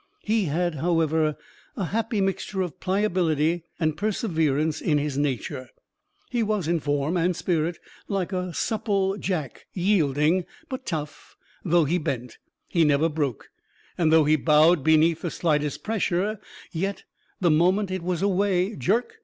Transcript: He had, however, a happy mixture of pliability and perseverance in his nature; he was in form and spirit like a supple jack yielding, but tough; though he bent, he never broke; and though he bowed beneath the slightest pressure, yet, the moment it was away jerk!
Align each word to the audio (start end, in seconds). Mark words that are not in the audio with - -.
He 0.23 0.45
had, 0.45 0.73
however, 0.73 1.37
a 1.77 1.85
happy 1.85 2.21
mixture 2.21 2.63
of 2.63 2.79
pliability 2.79 3.65
and 3.79 3.95
perseverance 3.95 4.81
in 4.81 4.97
his 4.97 5.15
nature; 5.15 5.69
he 6.31 6.41
was 6.41 6.67
in 6.67 6.79
form 6.79 7.17
and 7.17 7.35
spirit 7.35 7.77
like 8.07 8.33
a 8.33 8.51
supple 8.51 9.15
jack 9.19 9.67
yielding, 9.73 10.47
but 10.69 10.87
tough; 10.87 11.37
though 11.63 11.85
he 11.85 11.99
bent, 11.99 12.39
he 12.67 12.83
never 12.83 13.09
broke; 13.09 13.51
and 13.95 14.11
though 14.11 14.23
he 14.25 14.35
bowed 14.37 14.83
beneath 14.83 15.21
the 15.21 15.29
slightest 15.29 15.83
pressure, 15.83 16.39
yet, 16.71 17.03
the 17.39 17.51
moment 17.51 17.91
it 17.91 18.01
was 18.01 18.23
away 18.23 18.75
jerk! 18.75 19.19